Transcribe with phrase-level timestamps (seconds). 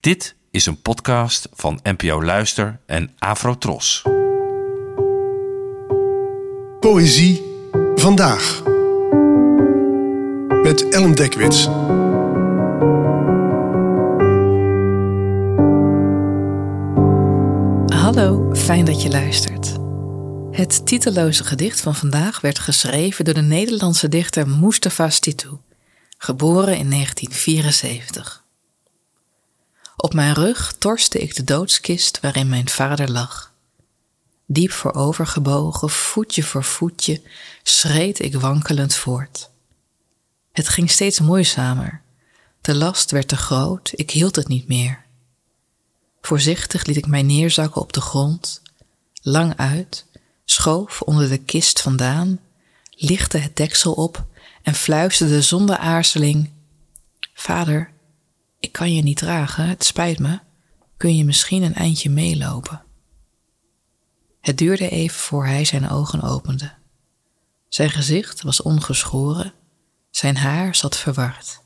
[0.00, 4.02] Dit is een podcast van NPO Luister en Afrotros.
[6.80, 7.42] Poëzie
[7.94, 8.62] vandaag.
[10.62, 11.64] Met Ellen Dekwits.
[17.94, 19.72] Hallo, fijn dat je luistert.
[20.50, 25.48] Het titeloze gedicht van vandaag werd geschreven door de Nederlandse dichter Mustafa Stitu,
[26.18, 28.39] geboren in 1974.
[30.02, 33.52] Op mijn rug torste ik de doodskist waarin mijn vader lag.
[34.46, 37.22] Diep voorovergebogen, voetje voor voetje,
[37.62, 39.50] schreed ik wankelend voort.
[40.52, 42.02] Het ging steeds moeizamer.
[42.60, 45.04] De last werd te groot, ik hield het niet meer.
[46.20, 48.62] Voorzichtig liet ik mij neerzakken op de grond,
[49.22, 50.06] lang uit,
[50.44, 52.40] schoof onder de kist vandaan,
[52.90, 54.24] lichtte het deksel op
[54.62, 56.50] en fluisterde zonder aarzeling:
[57.34, 57.92] Vader,
[58.60, 60.38] ik kan je niet dragen, het spijt me.
[60.96, 62.82] Kun je misschien een eindje meelopen?
[64.40, 66.72] Het duurde even voor hij zijn ogen opende.
[67.68, 69.52] Zijn gezicht was ongeschoren,
[70.10, 71.60] zijn haar zat verward.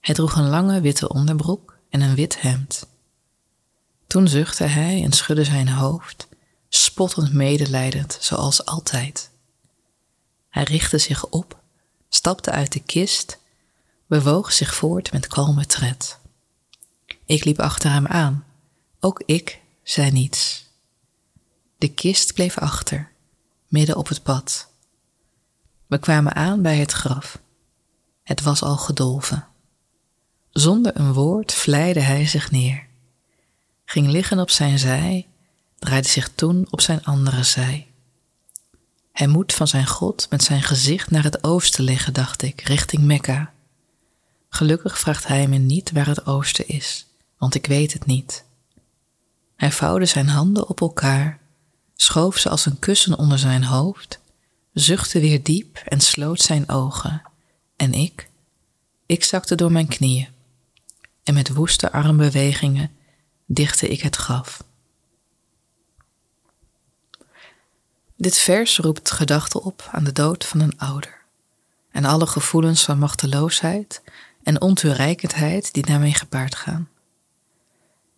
[0.00, 2.86] Hij droeg een lange witte onderbroek en een wit hemd.
[4.06, 6.28] Toen zuchtte hij en schudde zijn hoofd,
[6.68, 9.30] spottend medelijdend, zoals altijd.
[10.48, 11.60] Hij richtte zich op,
[12.08, 13.38] stapte uit de kist,
[14.08, 16.18] bewoog zich voort met kalme tred.
[17.24, 18.44] Ik liep achter hem aan.
[19.00, 20.66] Ook ik zei niets.
[21.78, 23.10] De kist bleef achter,
[23.68, 24.68] midden op het pad.
[25.86, 27.38] We kwamen aan bij het graf.
[28.22, 29.46] Het was al gedolven.
[30.50, 32.88] Zonder een woord vlijde hij zich neer
[33.90, 35.26] ging liggen op zijn zij,
[35.78, 37.86] draaide zich toen op zijn andere zij.
[39.12, 43.02] Hij moet van zijn God met zijn gezicht naar het oosten liggen, dacht ik, richting
[43.02, 43.52] Mekka.
[44.48, 47.06] Gelukkig vraagt hij me niet waar het oosten is,
[47.38, 48.44] want ik weet het niet.
[49.56, 51.40] Hij vouwde zijn handen op elkaar,
[51.94, 54.20] schoof ze als een kussen onder zijn hoofd,
[54.72, 57.22] zuchtte weer diep en sloot zijn ogen.
[57.76, 58.30] En ik,
[59.06, 60.28] ik zakte door mijn knieën.
[61.22, 62.90] En met woeste armbewegingen
[63.46, 64.64] dichtte ik het graf.
[68.16, 71.18] Dit vers roept gedachten op aan de dood van een ouder
[71.90, 74.02] en alle gevoelens van machteloosheid
[74.42, 76.88] en ontoereikendheid die daarmee gepaard gaan.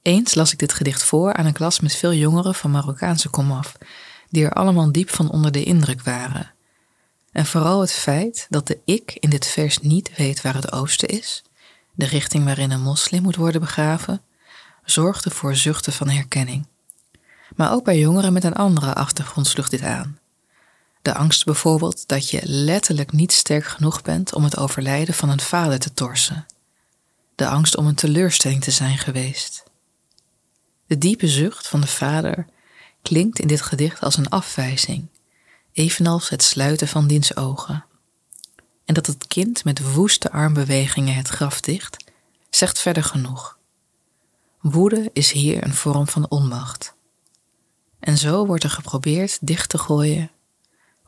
[0.03, 3.77] Eens las ik dit gedicht voor aan een klas met veel jongeren van Marokkaanse komaf,
[4.29, 6.53] die er allemaal diep van onder de indruk waren.
[7.33, 11.09] En vooral het feit dat de ik in dit vers niet weet waar het oosten
[11.09, 11.43] is,
[11.95, 14.23] de richting waarin een moslim moet worden begraven,
[14.85, 16.67] zorgde voor zuchten van herkenning.
[17.57, 20.20] Maar ook bij jongeren met een andere achtergrond sloeg dit aan.
[21.11, 25.41] De angst bijvoorbeeld dat je letterlijk niet sterk genoeg bent om het overlijden van een
[25.41, 26.47] vader te torsen.
[27.35, 29.63] De angst om een teleurstelling te zijn geweest.
[30.87, 32.47] De diepe zucht van de vader
[33.03, 35.07] klinkt in dit gedicht als een afwijzing,
[35.73, 37.85] evenals het sluiten van diens ogen.
[38.85, 42.05] En dat het kind met woeste armbewegingen het graf dicht,
[42.51, 43.59] zegt verder genoeg.
[44.61, 46.95] Woede is hier een vorm van onmacht.
[48.01, 50.31] En zo wordt er geprobeerd dicht te gooien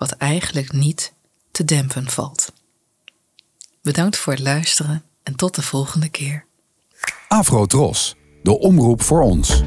[0.02, 1.12] wat eigenlijk niet
[1.50, 2.52] te dempen valt.
[3.82, 6.44] Bedankt voor het luisteren en tot de volgende keer.
[7.28, 9.62] Afro Tros, de omroep voor ons.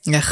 [0.00, 0.20] Ja,